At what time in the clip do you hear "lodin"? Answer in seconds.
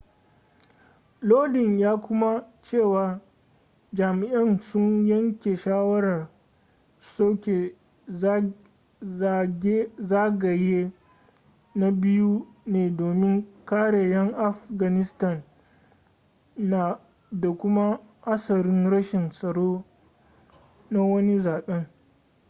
1.27-1.79